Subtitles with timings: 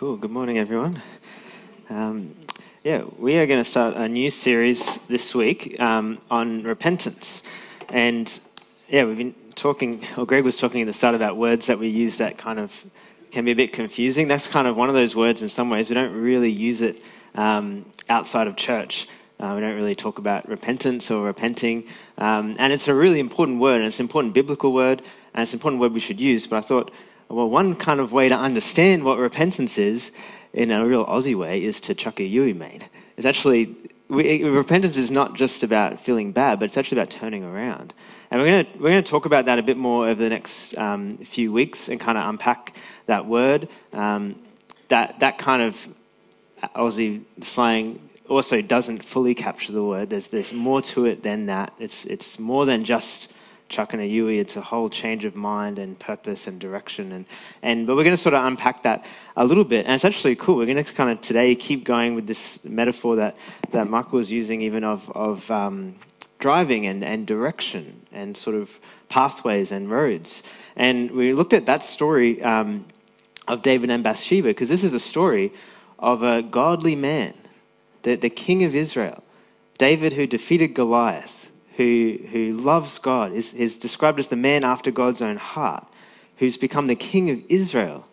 [0.00, 0.16] Cool.
[0.16, 1.02] Good morning, everyone.
[1.90, 2.34] Um,
[2.82, 7.42] yeah, we are going to start a new series this week um, on repentance.
[7.90, 8.40] And
[8.88, 11.88] yeah, we've been talking, or Greg was talking at the start about words that we
[11.88, 12.82] use that kind of
[13.30, 14.26] can be a bit confusing.
[14.26, 15.90] That's kind of one of those words in some ways.
[15.90, 17.02] We don't really use it
[17.34, 19.06] um, outside of church.
[19.38, 21.86] Uh, we don't really talk about repentance or repenting.
[22.16, 25.02] Um, and it's a really important word, and it's an important biblical word,
[25.34, 26.46] and it's an important word we should use.
[26.46, 26.90] But I thought,
[27.30, 30.10] well, one kind of way to understand what repentance is
[30.52, 32.82] in a real Aussie way is to chuck a yui, mate.
[33.16, 33.76] It's actually,
[34.08, 37.94] we, repentance is not just about feeling bad, but it's actually about turning around.
[38.30, 40.76] And we're going to we're to talk about that a bit more over the next
[40.76, 42.74] um, few weeks and kind of unpack
[43.06, 43.68] that word.
[43.92, 44.36] Um,
[44.88, 45.88] that, that kind of
[46.74, 50.10] Aussie slang also doesn't fully capture the word.
[50.10, 51.72] There's, there's more to it than that.
[51.78, 53.32] It's, it's more than just
[53.70, 54.38] chucking a Yui.
[54.38, 57.12] It's a whole change of mind and purpose and direction.
[57.12, 57.24] And,
[57.62, 59.06] and, but we're going to sort of unpack that
[59.36, 59.86] a little bit.
[59.86, 60.56] And it's actually cool.
[60.56, 63.36] We're going to kind of today keep going with this metaphor that,
[63.70, 65.94] that Michael was using, even of, of um,
[66.38, 70.42] driving and, and direction and sort of pathways and roads.
[70.76, 72.84] And we looked at that story um,
[73.48, 75.52] of David and Bathsheba because this is a story
[75.98, 77.34] of a godly man,
[78.02, 79.22] the, the king of Israel,
[79.78, 81.49] David who defeated Goliath,
[81.80, 85.86] who, who loves God, is, is described as the man after God's own heart,
[86.36, 88.06] who's become the king of Israel,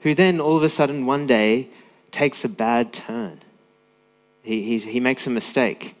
[0.00, 1.68] who then all of a sudden one day
[2.10, 3.40] takes a bad turn.
[4.42, 5.96] He, he, he makes a mistake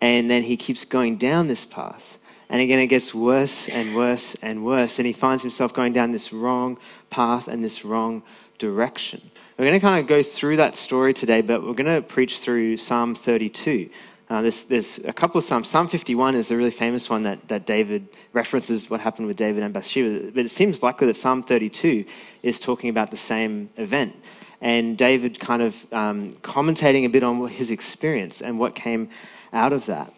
[0.00, 2.18] and then he keeps going down this path.
[2.48, 4.98] And again, it gets worse and worse and worse.
[4.98, 6.78] And he finds himself going down this wrong
[7.10, 8.24] path and this wrong
[8.58, 9.30] direction.
[9.56, 12.40] We're going to kind of go through that story today, but we're going to preach
[12.40, 13.88] through Psalm 32.
[14.28, 15.68] Uh, there's, there's, a couple of Psalms.
[15.68, 19.62] Psalm 51 is the really famous one that, that David references what happened with David
[19.62, 20.32] and Bathsheba.
[20.32, 22.04] But it seems likely that Psalm 32
[22.42, 24.16] is talking about the same event.
[24.60, 29.10] And David kind of um, commentating a bit on his experience and what came
[29.52, 30.12] out of that.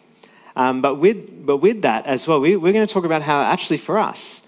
[0.55, 3.43] Um, but, with, but with that as well, we, we're going to talk about how
[3.43, 4.41] actually for us,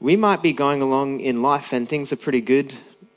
[0.00, 2.74] we might be going along in life and things are pretty good.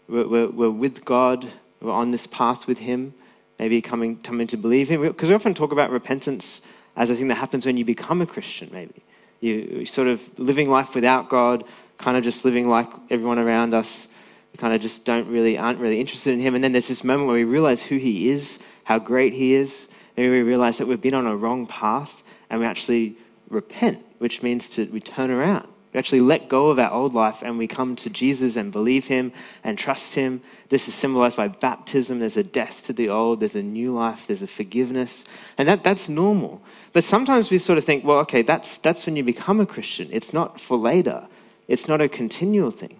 [0.09, 1.47] We're, we're, we're with God,
[1.81, 3.13] we're on this path with Him,
[3.59, 5.01] maybe coming, coming to believe Him.
[5.01, 6.61] Because we often talk about repentance
[6.95, 9.03] as a thing that happens when you become a Christian, maybe.
[9.39, 11.63] You, sort of living life without God,
[11.97, 14.07] kind of just living like everyone around us.
[14.51, 16.55] We kind of just don't really, aren't really interested in Him.
[16.55, 19.87] And then there's this moment where we realize who He is, how great He is,
[20.15, 23.17] maybe we realize that we've been on a wrong path and we actually
[23.49, 25.67] repent, which means to we turn around.
[25.93, 29.07] We actually let go of our old life and we come to Jesus and believe
[29.07, 29.31] him
[29.63, 30.41] and trust him.
[30.69, 32.19] This is symbolized by baptism.
[32.19, 35.23] There's a death to the old, there's a new life, there's a forgiveness.
[35.57, 36.61] And that, that's normal.
[36.93, 40.09] But sometimes we sort of think, well, okay, that's, that's when you become a Christian.
[40.11, 41.27] It's not for later,
[41.67, 42.99] it's not a continual thing.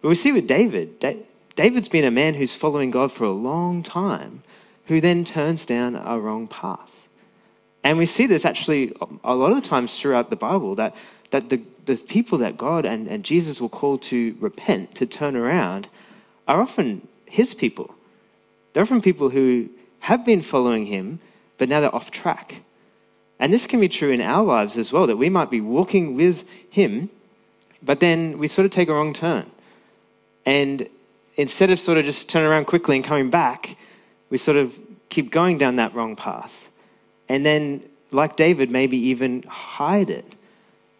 [0.00, 1.04] But we see with David,
[1.54, 4.42] David's been a man who's following God for a long time
[4.86, 7.08] who then turns down a wrong path.
[7.84, 8.92] And we see this actually
[9.24, 10.94] a lot of the times throughout the Bible that,
[11.32, 15.34] that the, the people that God and, and Jesus will call to repent, to turn
[15.34, 15.88] around,
[16.46, 17.94] are often his people.
[18.72, 19.68] They're often people who
[20.00, 21.20] have been following him,
[21.58, 22.62] but now they're off track.
[23.40, 26.16] And this can be true in our lives as well, that we might be walking
[26.16, 27.10] with him,
[27.82, 29.50] but then we sort of take a wrong turn.
[30.44, 30.88] And
[31.36, 33.76] instead of sort of just turning around quickly and coming back,
[34.28, 34.78] we sort of
[35.08, 36.68] keep going down that wrong path.
[37.28, 40.34] And then, like David, maybe even hide it.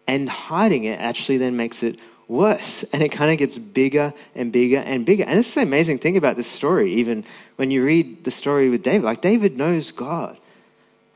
[0.07, 2.83] And hiding it actually then makes it worse.
[2.91, 5.23] And it kind of gets bigger and bigger and bigger.
[5.23, 7.23] And this is the amazing thing about this story, even
[7.55, 9.03] when you read the story with David.
[9.03, 10.37] Like, David knows God,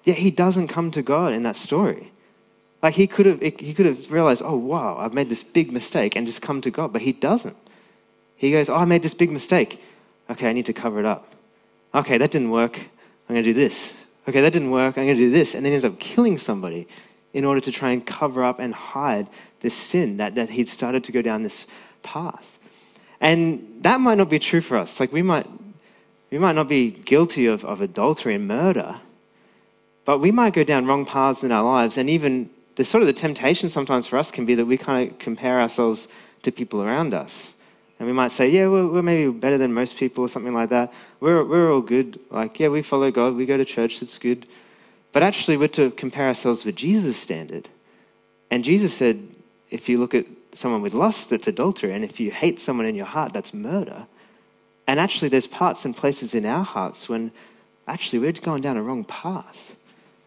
[0.04, 2.12] yet he doesn't come to God in that story.
[2.82, 6.16] Like, he could have, he could have realized, oh, wow, I've made this big mistake
[6.16, 7.58] and just come to God, but he doesn't.
[8.36, 9.82] He goes, oh, I made this big mistake.
[10.30, 11.34] Okay, I need to cover it up.
[11.96, 12.78] Okay, that didn't work.
[12.78, 13.94] I'm going to do this.
[14.28, 14.98] Okay, that didn't work.
[14.98, 15.56] I'm going to do this.
[15.56, 16.88] And then he ends up killing somebody
[17.38, 19.28] in order to try and cover up and hide
[19.60, 21.68] this sin that, that he'd started to go down this
[22.02, 22.58] path.
[23.22, 25.00] And that might not be true for us.
[25.00, 25.46] Like we might,
[26.32, 29.02] we might not be guilty of, of adultery and murder,
[30.04, 31.96] but we might go down wrong paths in our lives.
[31.96, 35.12] And even the sort of the temptation sometimes for us can be that we kind
[35.12, 36.08] of compare ourselves
[36.42, 37.54] to people around us.
[38.00, 40.72] And we might say, yeah, we're, we're, maybe better than most people or something like
[40.72, 40.92] that.
[41.20, 42.20] We're, we're all good.
[42.32, 43.36] Like, yeah, we follow God.
[43.36, 44.02] We go to church.
[44.02, 44.48] It's good.
[45.18, 47.70] But actually, we're to compare ourselves with Jesus' standard.
[48.52, 49.28] And Jesus said,
[49.72, 51.92] if you look at someone with lust, that's adultery.
[51.92, 54.06] And if you hate someone in your heart, that's murder.
[54.86, 57.32] And actually, there's parts and places in our hearts when
[57.88, 59.76] actually we're going down a wrong path.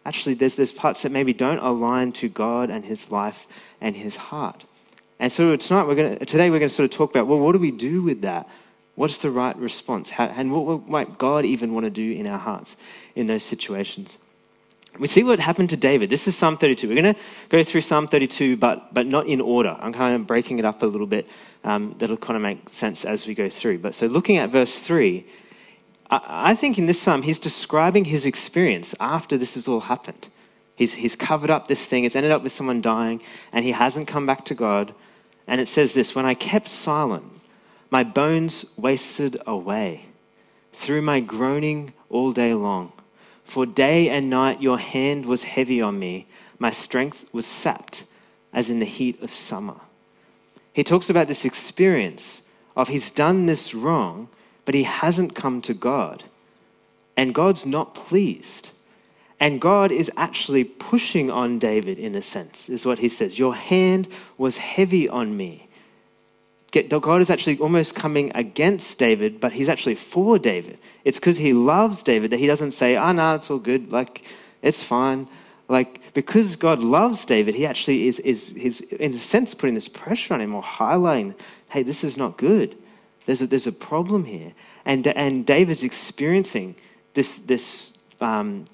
[0.04, 3.46] Actually, there's, there's parts that maybe don't align to God and His life
[3.80, 4.64] and His heart.
[5.20, 7.52] And so tonight we're to, today we're going to sort of talk about, well, what
[7.52, 8.48] do we do with that?
[8.96, 10.10] What's the right response?
[10.10, 12.76] How, and what, what might God even want to do in our hearts
[13.14, 14.18] in those situations?
[14.98, 16.10] We see what happened to David.
[16.10, 16.88] This is Psalm 32.
[16.88, 19.76] We're going to go through Psalm 32, but, but not in order.
[19.80, 21.28] I'm kind of breaking it up a little bit.
[21.62, 23.78] Um, that'll kind of make sense as we go through.
[23.78, 25.24] But so looking at verse 3,
[26.10, 30.28] I, I think in this psalm, he's describing his experience after this has all happened.
[30.74, 33.20] He's, he's covered up this thing, it's ended up with someone dying,
[33.52, 34.94] and he hasn't come back to God.
[35.46, 37.24] And it says this When I kept silent,
[37.90, 40.06] my bones wasted away
[40.72, 42.92] through my groaning all day long.
[43.50, 46.28] For day and night your hand was heavy on me,
[46.60, 48.04] my strength was sapped
[48.52, 49.74] as in the heat of summer.
[50.72, 52.42] He talks about this experience
[52.76, 54.28] of he's done this wrong,
[54.64, 56.22] but he hasn't come to God.
[57.16, 58.70] And God's not pleased.
[59.40, 63.36] And God is actually pushing on David in a sense, is what he says.
[63.36, 64.06] Your hand
[64.38, 65.66] was heavy on me.
[66.72, 70.78] God is actually almost coming against David, but he's actually for David.
[71.04, 73.92] It's because he loves David that he doesn't say, oh, no, it's all good.
[73.92, 74.24] Like,
[74.62, 75.26] it's fine.
[75.68, 79.88] Like, because God loves David, he actually is, is, is, in a sense, putting this
[79.88, 81.34] pressure on him or highlighting,
[81.70, 82.76] hey, this is not good.
[83.26, 84.52] There's a, there's a problem here.
[84.84, 86.74] And, and David's experiencing
[87.14, 88.64] this, this um,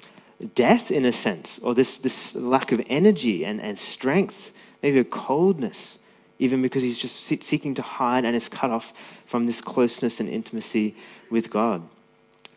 [0.55, 4.53] death, in a sense, or this, this lack of energy and, and strength,
[4.83, 5.99] maybe a coldness
[6.39, 8.93] even because he's just seeking to hide and is cut off
[9.25, 10.95] from this closeness and intimacy
[11.31, 11.83] with God.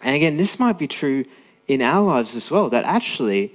[0.02, 1.26] And again, this might be true
[1.68, 3.54] in our lives as well, that actually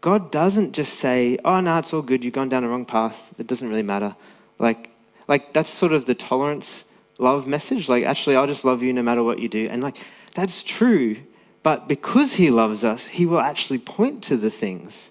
[0.00, 3.34] God doesn't just say, oh, no, it's all good, you've gone down the wrong path,
[3.38, 4.16] it doesn't really matter.
[4.58, 4.90] Like,
[5.26, 6.84] like that's sort of the tolerance
[7.18, 7.88] love message.
[7.88, 9.66] Like, actually, I'll just love you no matter what you do.
[9.70, 9.96] And like,
[10.34, 11.16] that's true,
[11.62, 15.10] but because he loves us, he will actually point to the things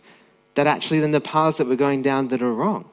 [0.56, 2.86] that actually then the paths that we're going down that are wrong.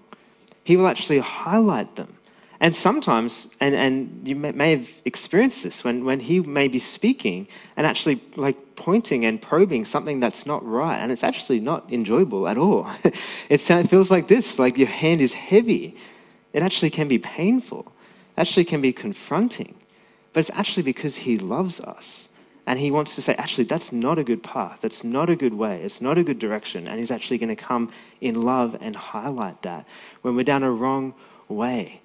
[0.64, 2.16] He will actually highlight them.
[2.60, 6.78] And sometimes, and, and you may, may, have experienced this, when, when he may be
[6.78, 7.46] speaking
[7.76, 12.48] and actually like pointing and probing something that's not right, and it's actually not enjoyable
[12.48, 12.90] at all.
[13.50, 15.96] it feels like this, like your hand is heavy.
[16.54, 17.92] It actually can be painful,
[18.36, 19.74] it actually can be confronting.
[20.32, 22.28] But it's actually because he loves us.
[22.66, 24.80] And he wants to say, actually, that's not a good path.
[24.80, 25.82] That's not a good way.
[25.82, 26.88] It's not a good direction.
[26.88, 27.90] And he's actually going to come
[28.20, 29.86] in love and highlight that
[30.22, 31.14] when we're down a wrong
[31.48, 32.00] way.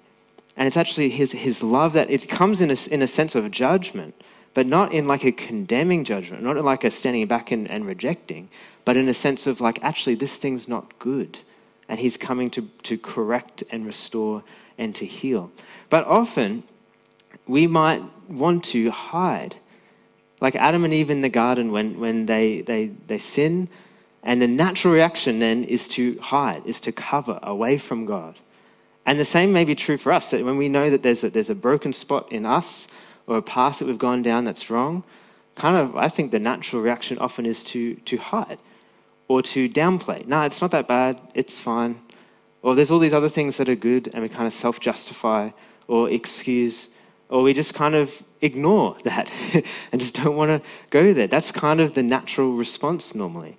[0.56, 3.50] And it's actually his, his love that it comes in a, in a sense of
[3.50, 4.14] judgment,
[4.52, 7.86] but not in like a condemning judgment, not in like a standing back and, and
[7.86, 8.50] rejecting,
[8.84, 11.38] but in a sense of like, actually, this thing's not good.
[11.88, 14.42] And he's coming to, to correct and restore
[14.76, 15.50] and to heal.
[15.88, 16.64] But often,
[17.46, 19.56] we might want to hide
[20.40, 23.68] like Adam and Eve in the garden when, when they, they, they sin,
[24.22, 28.36] and the natural reaction then is to hide, is to cover away from God.
[29.06, 31.30] And the same may be true for us that when we know that there's a,
[31.30, 32.86] there's a broken spot in us
[33.26, 35.04] or a path that we've gone down that's wrong,
[35.54, 38.58] kind of, I think the natural reaction often is to, to hide
[39.28, 40.26] or to downplay.
[40.26, 42.00] No, it's not that bad, it's fine.
[42.62, 45.50] Or there's all these other things that are good, and we kind of self justify
[45.88, 46.88] or excuse
[47.30, 49.30] or we just kind of ignore that
[49.92, 51.26] and just don't want to go there.
[51.26, 53.56] That's kind of the natural response normally.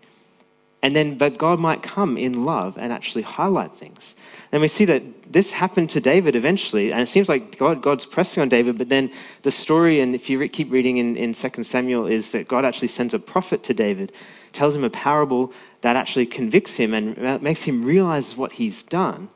[0.84, 4.16] And then, but God might come in love and actually highlight things.
[4.52, 8.06] And we see that this happened to David eventually, and it seems like God, God's
[8.06, 9.12] pressing on David, but then
[9.44, 12.66] the story, and if you re- keep reading in, in 2 Samuel, is that God
[12.66, 14.12] actually sends a prophet to David,
[14.54, 19.30] tells him a parable that actually convicts him and makes him realize what he's done.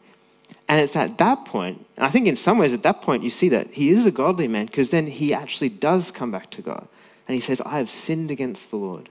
[0.67, 3.49] And it's at that point, I think in some ways at that point you see
[3.49, 6.87] that he is a godly man because then he actually does come back to God.
[7.27, 9.09] And he says, I have sinned against the Lord.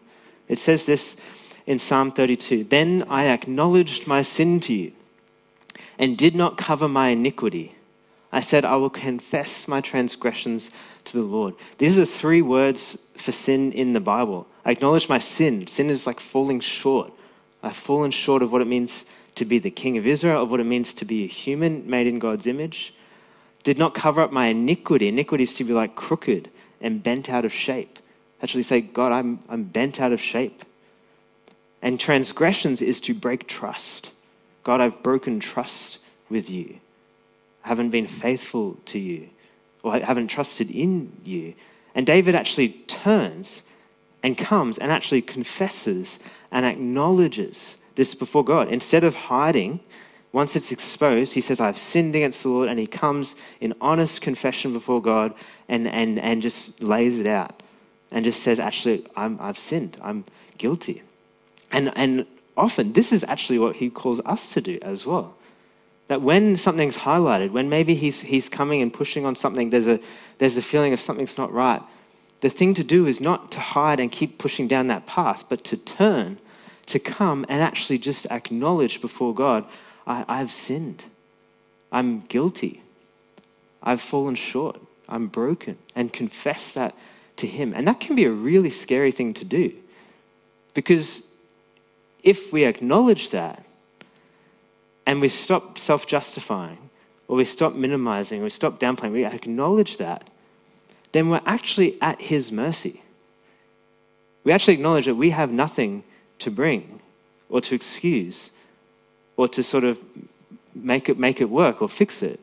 [0.48, 1.16] It says this
[1.66, 4.92] in Psalm 32 Then I acknowledged my sin to you
[5.98, 7.76] and did not cover my iniquity.
[8.32, 10.70] I said, I will confess my transgressions
[11.04, 11.54] to the Lord.
[11.78, 14.48] These are three words for sin in the Bible.
[14.64, 15.68] I acknowledge my sin.
[15.68, 17.12] Sin is like falling short.
[17.62, 19.04] I've fallen short of what it means
[19.34, 22.06] to be the king of Israel, of what it means to be a human made
[22.06, 22.94] in God's image.
[23.62, 25.08] Did not cover up my iniquity.
[25.08, 26.50] Iniquity is to be like crooked
[26.80, 27.98] and bent out of shape.
[28.42, 30.64] Actually, say, God, I'm, I'm bent out of shape.
[31.80, 34.12] And transgressions is to break trust.
[34.62, 35.98] God, I've broken trust
[36.28, 36.78] with you.
[37.64, 39.30] I haven't been faithful to you,
[39.82, 41.54] or I haven't trusted in you.
[41.94, 43.62] And David actually turns
[44.22, 46.18] and comes and actually confesses
[46.50, 48.68] and acknowledges this before God.
[48.68, 49.80] Instead of hiding,
[50.32, 54.20] once it's exposed, he says, I've sinned against the Lord, and he comes in honest
[54.20, 55.32] confession before God
[55.68, 57.62] and, and, and just lays it out
[58.10, 60.24] and just says, Actually, I'm, I've sinned, I'm
[60.58, 61.02] guilty.
[61.70, 65.34] And, and often, this is actually what he calls us to do as well.
[66.08, 69.98] That when something's highlighted, when maybe he's, he's coming and pushing on something, there's a,
[70.38, 71.82] there's a feeling of something's not right.
[72.40, 75.64] The thing to do is not to hide and keep pushing down that path, but
[75.64, 76.38] to turn,
[76.86, 79.64] to come and actually just acknowledge before God,
[80.06, 81.04] I, I've sinned.
[81.90, 82.82] I'm guilty.
[83.82, 84.80] I've fallen short.
[85.08, 85.78] I'm broken.
[85.94, 86.94] And confess that
[87.36, 87.72] to Him.
[87.74, 89.72] And that can be a really scary thing to do.
[90.74, 91.22] Because
[92.22, 93.64] if we acknowledge that
[95.06, 96.78] and we stop self justifying,
[97.28, 100.28] or we stop minimizing, or we stop downplaying, we acknowledge that,
[101.12, 103.02] then we're actually at His mercy.
[104.42, 106.04] We actually acknowledge that we have nothing
[106.44, 107.00] to bring
[107.48, 108.50] or to excuse
[109.36, 110.00] or to sort of
[110.74, 112.40] make it, make it work or fix it.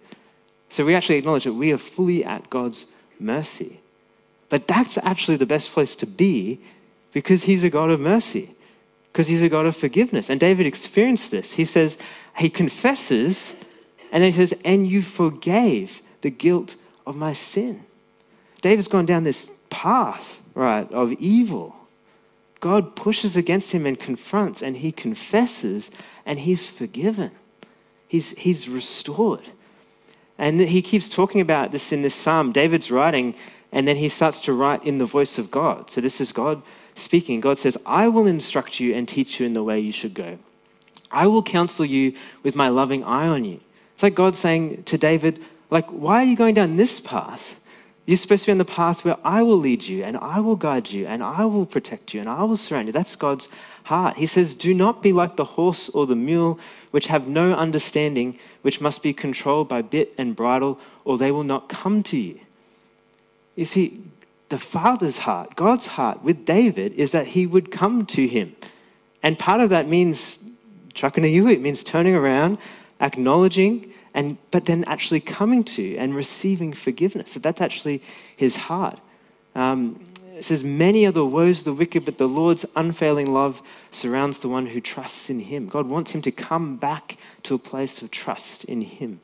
[0.69, 2.85] So we actually acknowledge that we are fully at God's
[3.19, 3.79] mercy.
[4.49, 6.59] But that's actually the best place to be
[7.13, 8.55] because He's a God of mercy,
[9.11, 10.29] because He's a God of forgiveness.
[10.29, 11.53] And David experienced this.
[11.53, 11.97] He says,
[12.37, 13.53] He confesses,
[14.11, 17.83] and then he says, And you forgave the guilt of my sin.
[18.61, 21.75] David's gone down this path, right, of evil.
[22.61, 25.91] God pushes against him and confronts, and he confesses,
[26.25, 27.31] and he's forgiven.
[28.07, 29.43] He's, he's restored.
[30.37, 32.51] And he keeps talking about this in this psalm.
[32.51, 33.35] David's writing,
[33.71, 35.89] and then he starts to write in the voice of God.
[35.89, 36.61] So this is God
[36.93, 37.39] speaking.
[37.39, 40.37] God says, I will instruct you and teach you in the way you should go.
[41.09, 42.13] I will counsel you
[42.43, 43.59] with my loving eye on you.
[43.95, 47.59] It's like God saying to David, like, why are you going down this path?
[48.05, 50.55] You're supposed to be on the path where I will lead you and I will
[50.55, 52.93] guide you and I will protect you and I will surround you.
[52.93, 53.47] That's God's
[53.83, 54.17] heart.
[54.17, 58.39] He says, Do not be like the horse or the mule, which have no understanding,
[58.63, 62.39] which must be controlled by bit and bridle, or they will not come to you.
[63.55, 64.01] You see,
[64.49, 68.55] the Father's heart, God's heart with David, is that he would come to him.
[69.23, 70.39] And part of that means
[70.95, 72.57] you, it means turning around,
[72.99, 77.31] acknowledging and but then actually coming to and receiving forgiveness.
[77.31, 78.03] So that's actually
[78.35, 78.99] his heart.
[79.55, 80.03] Um,
[80.41, 84.39] it says, Many are the woes of the wicked, but the Lord's unfailing love surrounds
[84.39, 85.67] the one who trusts in him.
[85.67, 89.21] God wants him to come back to a place of trust in him.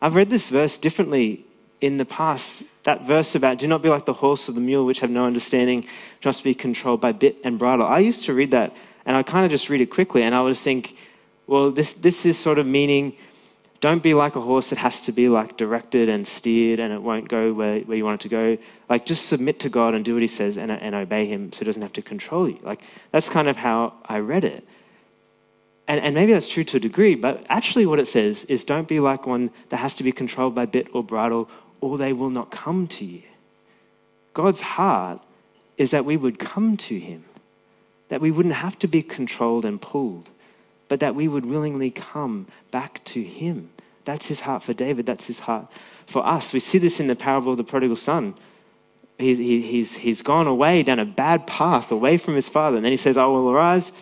[0.00, 1.44] I've read this verse differently
[1.80, 2.62] in the past.
[2.84, 5.26] That verse about do not be like the horse or the mule, which have no
[5.26, 5.86] understanding,
[6.20, 7.86] just be controlled by bit and bridle.
[7.86, 10.40] I used to read that and I kind of just read it quickly and I
[10.40, 10.96] would think,
[11.46, 13.16] well, this, this is sort of meaning
[13.86, 17.00] don't be like a horse that has to be like directed and steered and it
[17.00, 18.58] won't go where, where you want it to go.
[18.88, 21.60] Like just submit to God and do what he says and, and obey him so
[21.60, 22.58] he doesn't have to control you.
[22.62, 24.66] Like that's kind of how I read it.
[25.86, 28.88] And, and maybe that's true to a degree, but actually what it says is don't
[28.88, 31.48] be like one that has to be controlled by bit or bridle
[31.80, 33.22] or they will not come to you.
[34.34, 35.20] God's heart
[35.76, 37.24] is that we would come to him,
[38.08, 40.28] that we wouldn't have to be controlled and pulled
[40.88, 43.70] but that we would willingly come back to him.
[44.06, 45.04] That's his heart for David.
[45.04, 45.66] That's his heart
[46.06, 46.52] for us.
[46.52, 48.34] We see this in the parable of the prodigal son.
[49.18, 52.76] He, he, he's, he's gone away down a bad path, away from his father.
[52.76, 53.92] And then he says, I will arise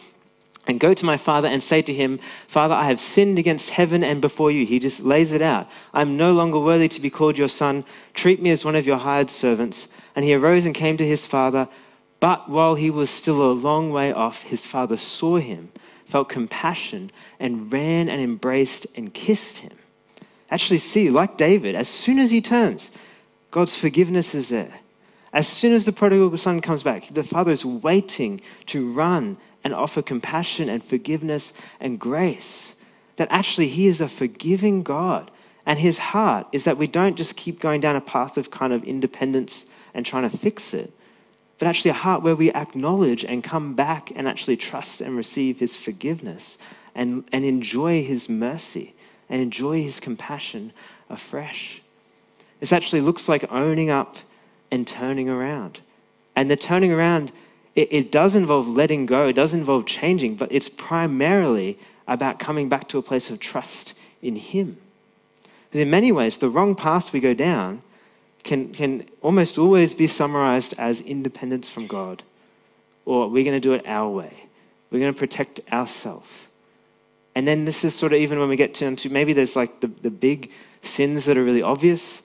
[0.66, 4.04] and go to my father and say to him, Father, I have sinned against heaven
[4.04, 4.66] and before you.
[4.66, 5.68] He just lays it out.
[5.92, 7.84] I'm no longer worthy to be called your son.
[8.12, 9.88] Treat me as one of your hired servants.
[10.14, 11.68] And he arose and came to his father.
[12.20, 15.70] But while he was still a long way off, his father saw him
[16.04, 19.72] felt compassion and ran and embraced and kissed him.
[20.54, 22.92] Actually, see, like David, as soon as he turns,
[23.50, 24.72] God's forgiveness is there.
[25.32, 29.74] As soon as the prodigal son comes back, the father is waiting to run and
[29.74, 32.76] offer compassion and forgiveness and grace.
[33.16, 35.32] That actually he is a forgiving God.
[35.66, 38.72] And his heart is that we don't just keep going down a path of kind
[38.72, 40.92] of independence and trying to fix it,
[41.58, 45.58] but actually a heart where we acknowledge and come back and actually trust and receive
[45.58, 46.58] his forgiveness
[46.94, 48.94] and, and enjoy his mercy
[49.34, 50.72] and enjoy his compassion
[51.10, 51.82] afresh.
[52.60, 54.16] This actually looks like owning up
[54.70, 55.80] and turning around.
[56.36, 57.32] And the turning around,
[57.74, 62.68] it, it does involve letting go, it does involve changing, but it's primarily about coming
[62.68, 64.76] back to a place of trust in him.
[65.64, 67.82] Because in many ways, the wrong path we go down
[68.44, 72.22] can, can almost always be summarized as independence from God,
[73.04, 74.44] or we're going to do it our way.
[74.92, 76.28] We're going to protect ourselves.
[77.34, 79.88] And then this is sort of even when we get to maybe there's like the,
[79.88, 80.50] the big
[80.82, 82.22] sins that are really obvious,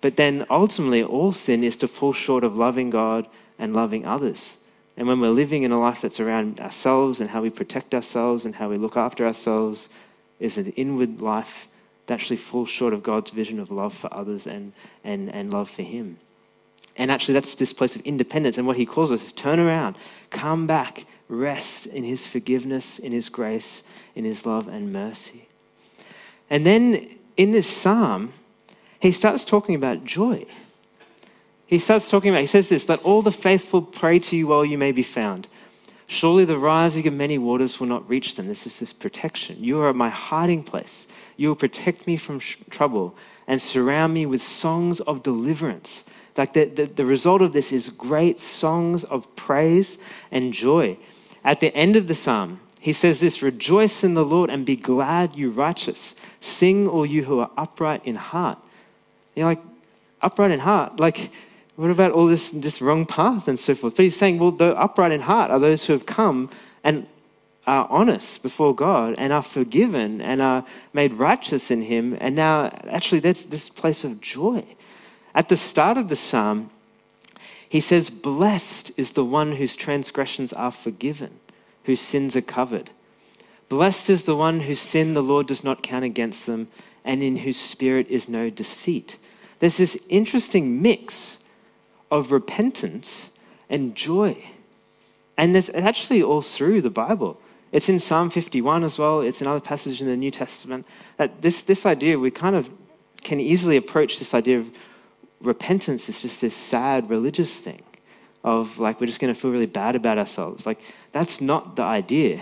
[0.00, 3.26] but then ultimately all sin is to fall short of loving God
[3.58, 4.56] and loving others.
[4.96, 8.44] And when we're living in a life that's around ourselves and how we protect ourselves
[8.44, 9.88] and how we look after ourselves,
[10.40, 11.68] is an inward life
[12.06, 14.72] that actually falls short of God's vision of love for others and,
[15.04, 16.18] and, and love for Him.
[16.96, 18.58] And actually, that's this place of independence.
[18.58, 19.96] And what He calls us is turn around,
[20.30, 23.82] come back, rest in His forgiveness, in His grace,
[24.14, 25.48] in His love and mercy.
[26.50, 28.32] And then in this psalm,
[29.00, 30.46] he starts talking about joy.
[31.66, 34.64] He starts talking about, he says this, let all the faithful pray to you while
[34.64, 35.46] you may be found.
[36.06, 38.48] Surely the rising of many waters will not reach them.
[38.48, 39.62] This is this protection.
[39.62, 41.06] You are my hiding place.
[41.36, 43.14] You will protect me from sh- trouble
[43.46, 46.06] and surround me with songs of deliverance.
[46.36, 49.98] Like the, the, the result of this is great songs of praise
[50.32, 50.96] and joy.
[51.44, 54.76] At the end of the psalm, he says this Rejoice in the Lord and be
[54.76, 56.14] glad, you righteous.
[56.40, 58.58] Sing, all you who are upright in heart.
[59.34, 59.62] You're like,
[60.22, 61.00] upright in heart?
[61.00, 61.30] Like,
[61.76, 63.96] what about all this, this wrong path and so forth?
[63.96, 66.50] But he's saying, well, the upright in heart are those who have come
[66.82, 67.06] and
[67.68, 70.64] are honest before God and are forgiven and are
[70.94, 72.16] made righteous in Him.
[72.18, 74.64] And now, actually, that's this place of joy.
[75.34, 76.70] At the start of the psalm,
[77.68, 81.40] he says, Blessed is the one whose transgressions are forgiven,
[81.84, 82.90] whose sins are covered.
[83.68, 86.68] Blessed is the one whose sin the Lord does not count against them,
[87.04, 89.18] and in whose spirit is no deceit.
[89.58, 91.38] There's this interesting mix
[92.10, 93.30] of repentance
[93.68, 94.42] and joy.
[95.36, 97.40] And there's actually all through the Bible.
[97.70, 99.20] It's in Psalm 51 as well.
[99.20, 100.86] It's another passage in the New Testament.
[101.18, 102.70] That this, this idea, we kind of
[103.22, 104.70] can easily approach this idea of
[105.40, 107.82] repentance is just this sad religious thing
[108.44, 110.66] of like we're just going to feel really bad about ourselves.
[110.66, 110.80] Like
[111.12, 112.40] that's not the idea.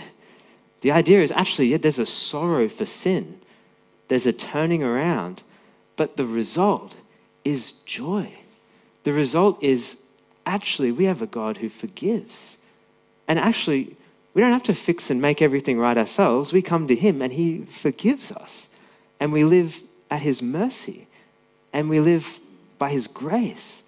[0.81, 3.41] The idea is actually, yeah, there's a sorrow for sin,
[4.09, 5.43] there's a turning around,
[5.97, 6.95] but the result
[7.45, 8.33] is joy.
[9.05, 9.99] The result is
[10.45, 12.59] actually we have a God who forgives.
[13.29, 13.97] And actually,
[14.35, 16.53] we don't have to fix and make everything right ourselves.
[16.53, 18.69] We come to Him and He forgives us.
[19.19, 21.07] And we live at His mercy.
[21.73, 22.39] And we live
[22.79, 23.83] by His grace.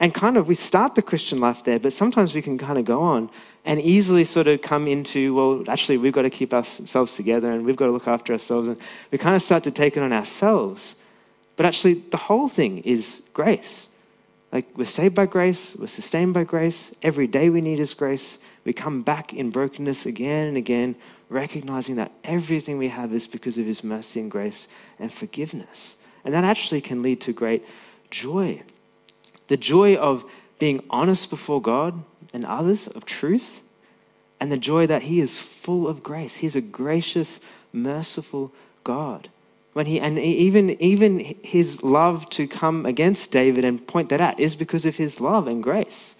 [0.00, 2.86] And kind of, we start the Christian life there, but sometimes we can kind of
[2.86, 3.30] go on
[3.66, 7.66] and easily sort of come into, well, actually, we've got to keep ourselves together and
[7.66, 8.68] we've got to look after ourselves.
[8.68, 8.78] And
[9.10, 10.96] we kind of start to take it on ourselves.
[11.56, 13.88] But actually, the whole thing is grace.
[14.50, 16.92] Like, we're saved by grace, we're sustained by grace.
[17.02, 18.38] Every day we need His grace.
[18.64, 20.96] We come back in brokenness again and again,
[21.28, 24.66] recognizing that everything we have is because of His mercy and grace
[24.98, 25.96] and forgiveness.
[26.24, 27.64] And that actually can lead to great
[28.10, 28.62] joy.
[29.48, 30.24] The joy of
[30.58, 33.60] being honest before God and others, of truth,
[34.38, 36.36] and the joy that He is full of grace.
[36.36, 37.40] He's a gracious,
[37.72, 38.52] merciful
[38.84, 39.28] God.
[39.72, 44.40] When he, and even, even his love to come against David and point that out
[44.40, 46.16] is because of his love and grace.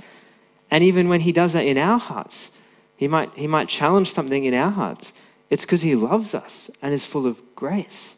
[0.71, 2.53] And even when he does that in our hearts,
[2.97, 5.13] he might, he might challenge something in our hearts.
[5.49, 8.15] It's because he loves us and is full of grace.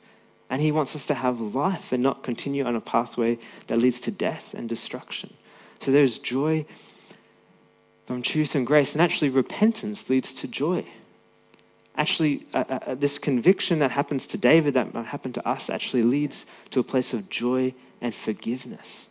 [0.52, 3.98] And he wants us to have life and not continue on a pathway that leads
[4.00, 5.34] to death and destruction.
[5.80, 6.66] So there's joy
[8.06, 8.92] from truth and grace.
[8.92, 10.86] And actually, repentance leads to joy
[11.96, 15.68] actually, uh, uh, uh, this conviction that happens to David, that might happen to us,
[15.68, 19.08] actually leads to a place of joy and forgiveness.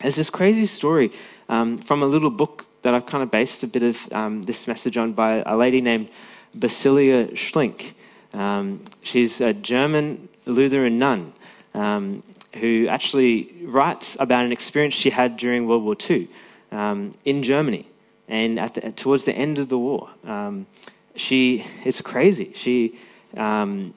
[0.00, 1.12] There's this crazy story
[1.48, 4.66] um, from a little book that I've kind of based a bit of um, this
[4.66, 6.08] message on by a lady named
[6.56, 7.92] Basilea Schlink.
[8.32, 11.32] Um, she's a German Lutheran nun
[11.74, 12.22] um,
[12.54, 16.28] who actually writes about an experience she had during World War II
[16.72, 17.86] um, in Germany
[18.28, 20.10] and the, towards the end of the war.
[20.24, 20.66] Um,
[21.14, 22.52] she, it's crazy.
[22.54, 22.98] She,
[23.36, 23.94] um,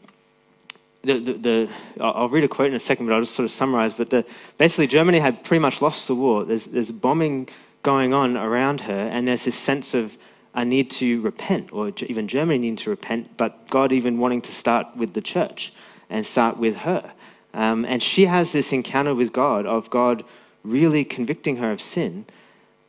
[1.04, 3.52] the, the, the, I'll read a quote in a second, but I'll just sort of
[3.52, 3.94] summarize.
[3.94, 4.26] But the,
[4.58, 6.46] basically, Germany had pretty much lost the war.
[6.46, 7.50] There's, there's bombing
[7.84, 10.18] going on around her, and there's this sense of
[10.54, 14.52] a need to repent, or even Germany needing to repent, but God even wanting to
[14.52, 15.74] start with the church
[16.12, 17.12] and start with her.
[17.54, 20.24] Um, and she has this encounter with God of God
[20.64, 22.26] really convicting her of sin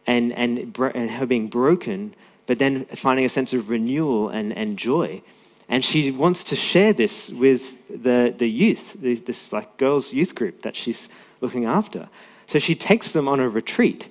[0.06, 2.14] and, and, and her being broken
[2.46, 5.22] but then finding a sense of renewal and, and joy.
[5.68, 10.62] And she wants to share this with the, the youth, this like girls' youth group
[10.62, 11.08] that she's
[11.40, 12.08] looking after.
[12.46, 14.08] So she takes them on a retreat.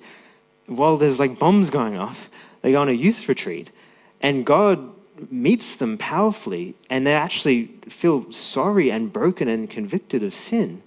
[0.66, 2.30] While there's like bombs going off,
[2.62, 3.70] they go on a youth retreat.
[4.20, 4.92] And God
[5.30, 10.82] meets them powerfully, and they actually feel sorry and broken and convicted of sin.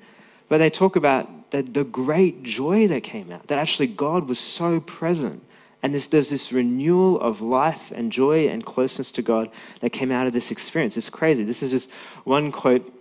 [0.49, 4.39] But they talk about the, the great joy that came out, that actually God was
[4.39, 5.43] so present
[5.85, 10.11] and this, there's this renewal of life and joy and closeness to God that came
[10.11, 10.97] out of this experience.
[10.97, 11.43] It's crazy.
[11.43, 11.91] This is just
[12.23, 12.91] one quote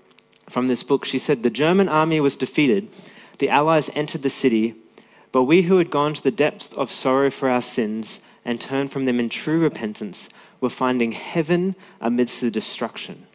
[0.50, 1.06] from this book.
[1.06, 2.90] She said, The German army was defeated.
[3.38, 4.74] The Allies entered the city,
[5.32, 8.92] but we who had gone to the depths of sorrow for our sins and turned
[8.92, 10.28] from them in true repentance
[10.60, 13.26] were finding heaven amidst the destruction.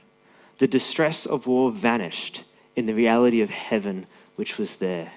[0.60, 2.44] The distress of war vanished
[2.76, 5.12] in the reality of heaven which was there.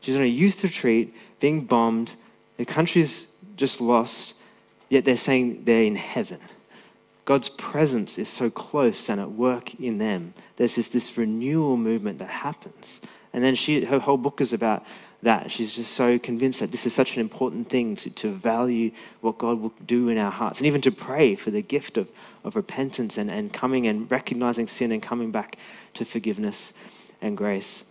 [0.00, 2.14] She's on a youth retreat, being bombed.
[2.56, 4.34] The country's just lost,
[4.88, 6.40] yet they're saying they're in heaven.
[7.24, 10.34] God's presence is so close and at work in them.
[10.56, 13.00] There's this, this renewal movement that happens.
[13.32, 14.84] And then she, her whole book is about
[15.24, 15.50] that.
[15.50, 19.38] She's just so convinced that this is such an important thing to, to value what
[19.38, 22.08] God will do in our hearts and even to pray for the gift of,
[22.44, 25.58] of repentance and, and coming and recognizing sin and coming back
[25.94, 26.72] to forgiveness
[27.20, 27.84] and grace.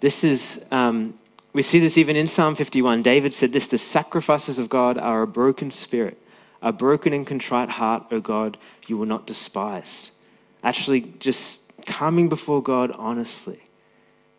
[0.00, 1.18] This is, um,
[1.52, 3.02] we see this even in Psalm 51.
[3.02, 6.18] David said this The sacrifices of God are a broken spirit,
[6.60, 10.10] a broken and contrite heart, O God, you will not despise.
[10.62, 13.65] Actually, just coming before God honestly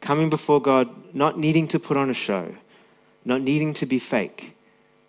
[0.02, 2.56] Coming before God, not needing to put on a show,
[3.26, 4.56] not needing to be fake,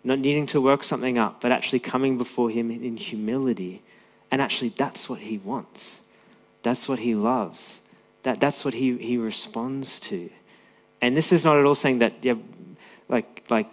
[0.03, 3.81] not needing to work something up, but actually coming before Him in humility.
[4.31, 5.99] And actually, that's what He wants.
[6.63, 7.79] That's what He loves.
[8.23, 10.29] That, that's what he, he responds to.
[11.01, 12.35] And this is not at all saying that, yeah,
[13.07, 13.67] like, like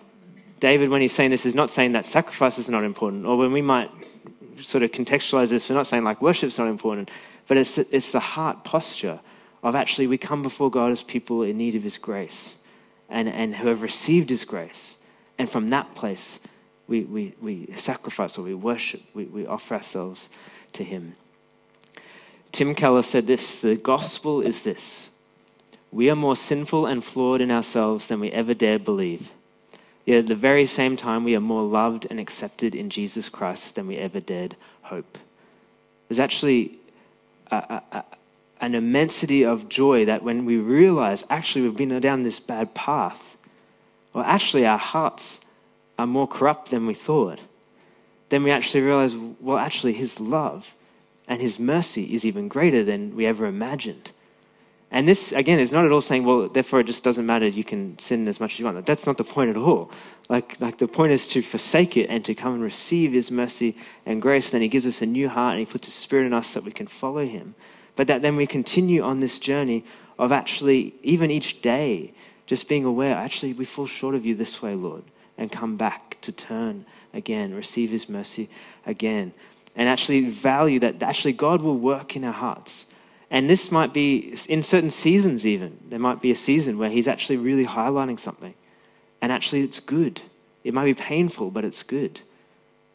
[0.61, 3.53] David, when he's saying this, is not saying that sacrifice is not important, or when
[3.53, 3.91] we might
[4.63, 7.11] sort of contextualize this, we're not saying like worship's not important,
[7.49, 9.21] but it's, it's the heart posture
[9.67, 12.57] of actually we come before God as people in need of His grace
[13.09, 14.97] and, and who have received His grace.
[15.39, 16.39] And from that place,
[16.87, 20.29] we, we, we sacrifice or we worship, we, we offer ourselves
[20.75, 21.17] to Him.
[22.53, 25.11] Tim Keller said this the gospel is this
[25.91, 29.33] we are more sinful and flawed in ourselves than we ever dare believe.
[30.05, 33.75] Yet at the very same time, we are more loved and accepted in Jesus Christ
[33.75, 35.19] than we ever dared hope.
[36.09, 36.79] There's actually
[37.51, 38.05] a, a,
[38.61, 43.37] an immensity of joy that when we realize actually we've been down this bad path,
[44.15, 45.41] or actually our hearts
[45.99, 47.41] are more corrupt than we thought,
[48.29, 50.75] then we actually realize, well, actually, His love
[51.29, 54.13] and His mercy is even greater than we ever imagined.
[54.91, 57.65] And this, again, is not at all saying, well, therefore it just doesn't matter, you
[57.65, 58.87] can sin as much as you want.
[58.87, 59.91] That's not the point at all.
[60.29, 63.77] Like, like the point is to forsake it and to come and receive His mercy
[64.07, 64.51] and grace.
[64.51, 66.65] Then He gives us a new heart and He puts His Spirit in us that
[66.65, 67.55] we can follow Him
[67.97, 69.85] but that then we continue on this journey
[70.19, 72.13] of actually, even each day,
[72.47, 75.03] just being aware actually, we fall short of you this way, Lord,
[75.37, 78.49] and come back to turn again, receive His mercy
[78.87, 79.33] again,
[79.75, 82.87] and actually value that actually God will work in our hearts.
[83.31, 85.79] And this might be in certain seasons, even.
[85.89, 88.55] There might be a season where He's actually really highlighting something.
[89.21, 90.23] And actually, it's good.
[90.63, 92.21] It might be painful, but it's good.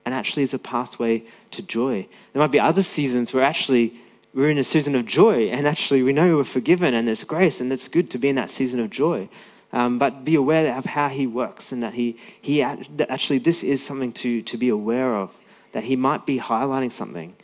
[0.05, 2.07] And actually, it's a pathway to joy.
[2.33, 3.93] There might be other seasons where actually
[4.33, 7.59] we're in a season of joy, and actually we know we're forgiven and there's grace,
[7.61, 9.29] and it's good to be in that season of joy.
[9.73, 13.81] Um, but be aware of how he works and that he, he actually, this is
[13.81, 15.31] something to, to be aware of,
[15.71, 17.35] that he might be highlighting something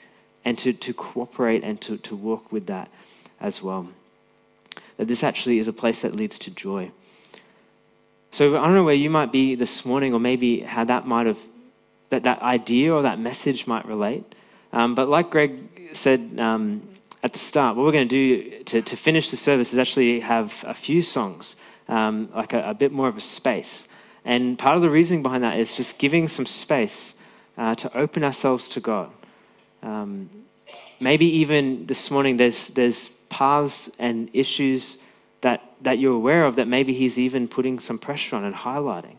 [0.43, 2.89] and to, to cooperate and to, to work with that
[3.39, 3.87] as well.
[4.97, 6.91] That this actually is a place that leads to joy.
[8.31, 11.27] So I don't know where you might be this morning, or maybe how that might
[11.27, 11.39] have,
[12.09, 14.25] that, that idea or that message might relate.
[14.73, 16.87] Um, but like Greg said um,
[17.23, 20.63] at the start, what we're going to do to, finish the service is actually have
[20.67, 21.55] a few songs,
[21.87, 23.87] um, like a, a, bit more of a space.
[24.25, 27.15] And part of the reasoning behind that is just giving some space
[27.57, 29.09] uh, to open ourselves to God.
[29.81, 30.29] Um,
[30.99, 34.97] maybe even this morning there's, there's paths and issues
[35.41, 39.17] that, that you're aware of that maybe He's even putting some pressure on and highlighting.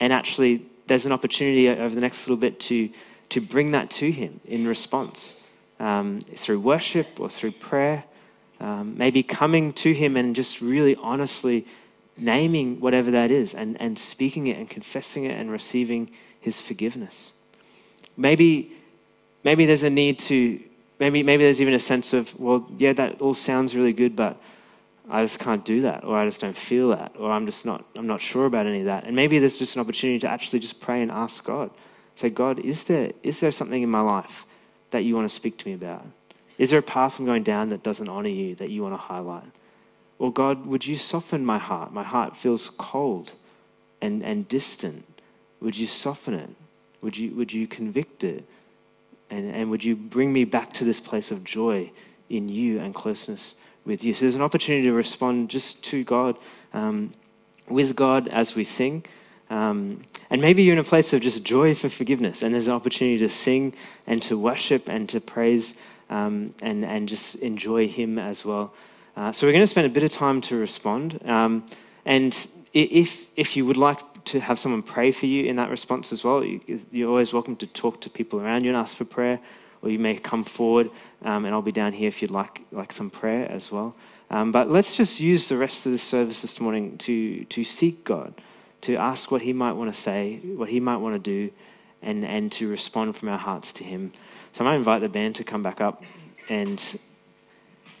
[0.00, 2.90] And actually, there's an opportunity over the next little bit to,
[3.32, 5.34] to bring that to Him in response
[5.80, 8.04] um, through worship or through prayer,
[8.60, 11.66] um, maybe coming to Him and just really honestly
[12.16, 17.32] naming whatever that is and, and speaking it and confessing it and receiving His forgiveness.
[18.16, 18.72] Maybe,
[19.44, 20.60] maybe there's a need to,
[21.00, 24.36] maybe, maybe there's even a sense of, well, yeah, that all sounds really good, but
[25.10, 27.84] I just can't do that, or I just don't feel that, or I'm just not,
[27.96, 29.04] I'm not sure about any of that.
[29.04, 31.70] And maybe there's just an opportunity to actually just pray and ask God.
[32.14, 34.46] Say, God, is there, is there something in my life
[34.90, 36.06] that you want to speak to me about?
[36.58, 38.98] Is there a path I'm going down that doesn't honor you that you want to
[38.98, 39.50] highlight?
[40.18, 41.92] Or God, would you soften my heart?
[41.92, 43.32] My heart feels cold
[44.00, 45.04] and, and distant.
[45.60, 46.50] Would you soften it?
[47.00, 48.44] Would you, would you convict it?
[49.30, 51.90] And, and would you bring me back to this place of joy
[52.28, 54.12] in you and closeness with you?
[54.12, 56.36] So there's an opportunity to respond just to God,
[56.72, 57.14] um,
[57.68, 59.04] with God as we sing.
[59.52, 62.72] Um, and maybe you're in a place of just joy for forgiveness, and there's an
[62.72, 63.74] opportunity to sing
[64.06, 65.74] and to worship and to praise
[66.08, 68.72] um, and, and just enjoy Him as well.
[69.14, 71.20] Uh, so we're going to spend a bit of time to respond.
[71.28, 71.66] Um,
[72.06, 72.34] and
[72.72, 76.24] if, if you would like to have someone pray for you in that response as
[76.24, 79.38] well, you, are always welcome to talk to people around you and ask for prayer,
[79.82, 80.90] or you may come forward,
[81.26, 83.94] um, and I'll be down here if you'd like, like some prayer as well.
[84.30, 88.02] Um, but let's just use the rest of the service this morning to, to seek
[88.02, 88.32] God
[88.82, 91.52] to ask what he might want to say, what he might want to do,
[92.02, 94.12] and, and to respond from our hearts to Him.
[94.52, 96.04] So I might invite the band to come back up
[96.48, 96.98] and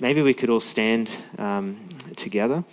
[0.00, 2.64] maybe we could all stand um, together.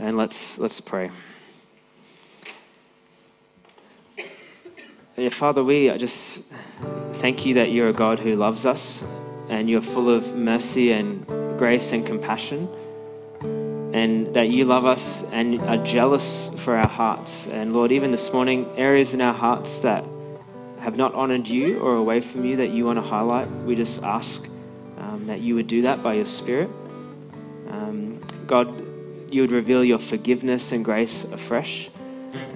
[0.00, 1.10] And let's, let's pray.
[5.16, 6.42] Yeah, Father, we just
[7.14, 9.02] thank you that you're a God who loves us
[9.48, 11.26] and you're full of mercy and
[11.58, 12.68] grace and compassion,
[13.92, 17.46] and that you love us and are jealous for our hearts.
[17.48, 20.04] And Lord, even this morning, areas in our hearts that
[20.80, 24.02] have not honored you or away from you that you want to highlight, we just
[24.02, 24.46] ask
[24.98, 26.70] um, that you would do that by your Spirit.
[27.68, 28.68] Um, God,
[29.32, 31.90] you would reveal your forgiveness and grace afresh.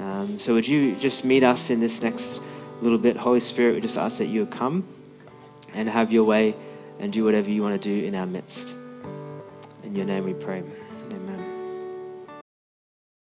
[0.00, 2.40] Um, so, would you just meet us in this next
[2.80, 3.16] little bit?
[3.16, 4.84] Holy Spirit, we just ask that you would come
[5.74, 6.54] and have your way
[6.98, 8.68] and do whatever you want to do in our midst.
[9.82, 10.62] In your name we pray.